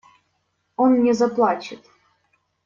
[0.77, 1.85] Он не заплачет.